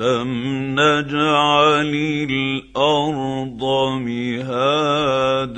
[0.00, 1.94] الم نجعل
[2.30, 3.62] الأرض
[4.02, 5.56] مهادا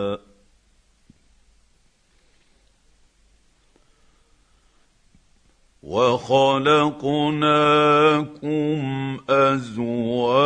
[7.83, 10.41] وخلقناكم ازواجا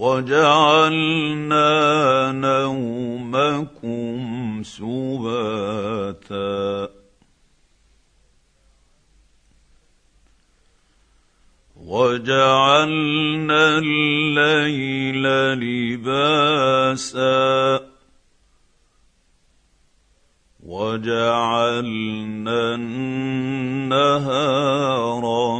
[0.00, 1.68] وجعلنا
[2.32, 4.16] نومكم
[4.64, 6.88] سباتا.
[11.76, 15.24] وجعلنا الليل
[15.60, 17.80] لباسا.
[20.66, 24.20] وجعلنا النهار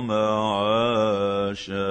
[0.00, 1.89] معاشا.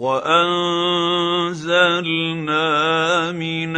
[0.00, 0.80] وأنزلنا
[3.70, 3.76] من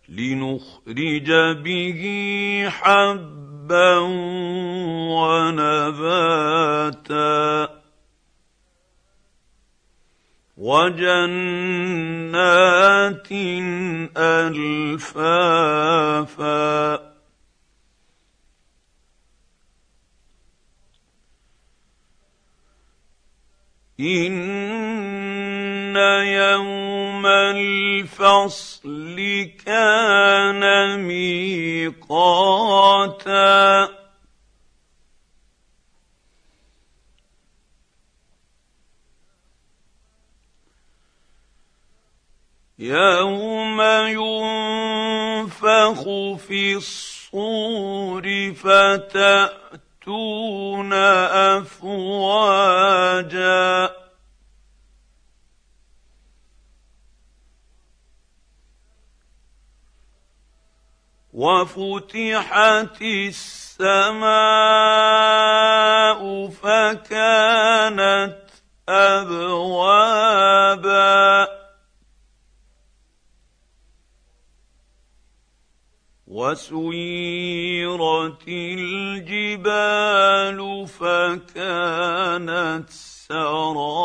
[0.09, 1.31] لنخرج
[1.63, 2.01] به
[2.69, 3.97] حبا
[5.63, 6.63] ونباتا
[10.63, 11.28] وجنات
[14.18, 15.34] ألفافا.
[24.00, 29.18] إن يوم الفصل
[29.66, 31.84] كان ميقاتا.
[42.79, 46.03] يوم ينفخ
[46.47, 50.13] في الصور فتاتون
[51.63, 52.83] افواجا
[61.33, 64.23] وفتحت السماء
[66.50, 68.44] فكانت
[68.89, 70.43] ابوابا
[76.53, 80.07] وسيرت الجبال
[80.88, 84.03] فكانت سرابا.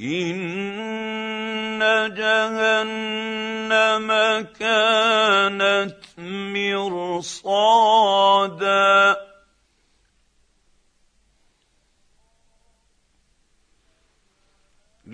[0.00, 1.78] إن
[2.16, 4.08] جهنم
[4.58, 7.38] كانت مرصادا.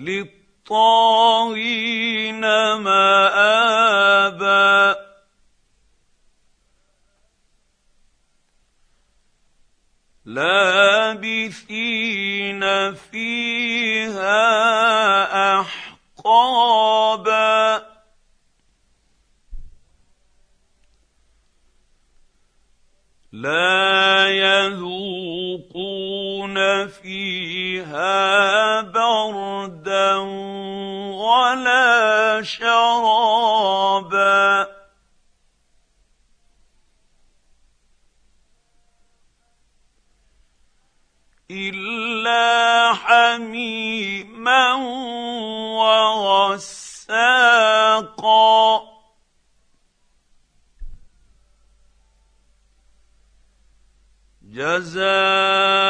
[0.05, 2.41] للطاغين
[2.75, 4.75] مآبا.
[10.25, 11.83] لابثين
[12.93, 14.41] فيها
[15.61, 17.55] أحقابا.
[23.31, 23.84] لا
[31.25, 33.95] ولا شرابا.
[41.51, 44.73] إلا حميما
[46.51, 47.35] وغساقا.
[54.55, 55.84] جزاء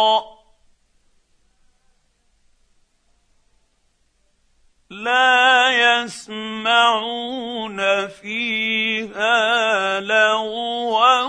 [4.90, 5.70] لا
[6.04, 7.78] يسمعون
[8.08, 11.22] فيها لغوا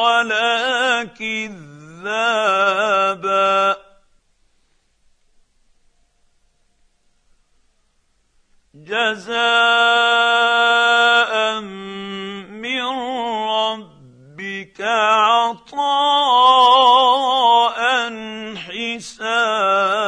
[0.00, 1.64] ولا كذابا.
[8.74, 10.13] جزاء
[14.44, 15.74] ربك عطاء
[18.56, 20.04] حسابا.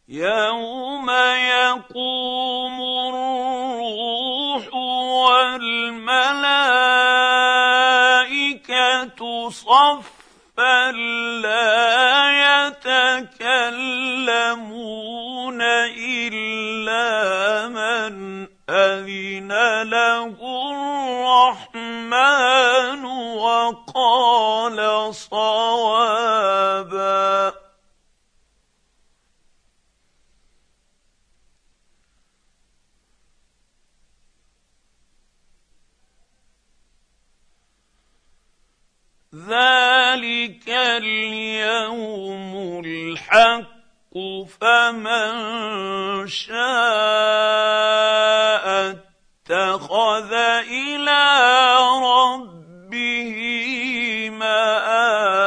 [0.07, 2.56] يوم يقوم
[9.49, 10.91] صفا
[11.41, 14.07] لا يتكلمون
[15.97, 17.07] الا
[17.67, 19.51] من اذن
[19.83, 20.35] له
[21.65, 24.79] الرحمن وقال
[39.35, 42.53] ذلك اليوم
[42.85, 43.67] الحق
[44.61, 46.57] فمن شاء
[49.49, 51.23] اتخذ إلى
[52.03, 53.35] ربه
[54.29, 55.37] مابا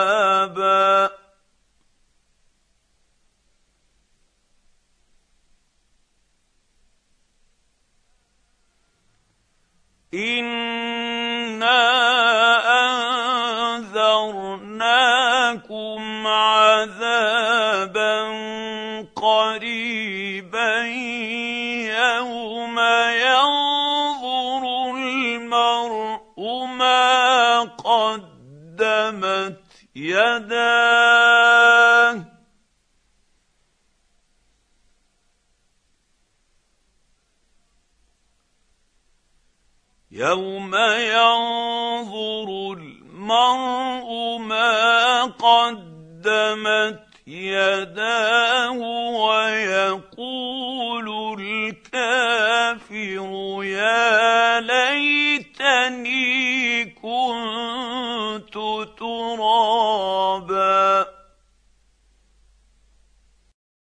[10.14, 10.49] إن
[30.00, 31.10] يداه
[40.10, 40.74] يوم
[41.14, 48.78] ينظر المرء ما قدمت يداه